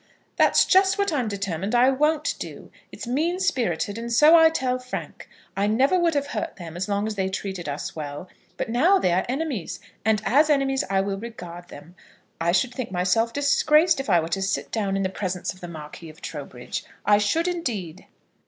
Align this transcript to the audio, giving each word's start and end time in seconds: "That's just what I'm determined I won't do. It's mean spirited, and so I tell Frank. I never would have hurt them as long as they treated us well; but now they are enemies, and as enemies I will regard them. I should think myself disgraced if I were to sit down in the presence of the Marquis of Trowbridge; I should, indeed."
"That's 0.35 0.65
just 0.65 0.97
what 0.97 1.13
I'm 1.13 1.27
determined 1.27 1.75
I 1.75 1.91
won't 1.91 2.33
do. 2.39 2.71
It's 2.91 3.05
mean 3.05 3.39
spirited, 3.39 3.99
and 3.99 4.11
so 4.11 4.35
I 4.35 4.49
tell 4.49 4.79
Frank. 4.79 5.29
I 5.55 5.67
never 5.67 5.99
would 5.99 6.15
have 6.15 6.25
hurt 6.33 6.55
them 6.55 6.75
as 6.75 6.89
long 6.89 7.05
as 7.05 7.13
they 7.13 7.29
treated 7.29 7.69
us 7.69 7.95
well; 7.95 8.27
but 8.57 8.67
now 8.67 8.97
they 8.97 9.13
are 9.13 9.27
enemies, 9.29 9.79
and 10.03 10.19
as 10.25 10.49
enemies 10.49 10.83
I 10.89 11.01
will 11.01 11.19
regard 11.19 11.67
them. 11.67 11.93
I 12.39 12.51
should 12.51 12.73
think 12.73 12.89
myself 12.91 13.31
disgraced 13.31 13.99
if 13.99 14.09
I 14.09 14.19
were 14.19 14.27
to 14.29 14.41
sit 14.41 14.71
down 14.71 14.97
in 14.97 15.03
the 15.03 15.07
presence 15.07 15.53
of 15.53 15.59
the 15.61 15.67
Marquis 15.67 16.09
of 16.09 16.19
Trowbridge; 16.19 16.83
I 17.05 17.19
should, 17.19 17.47
indeed." 17.47 18.07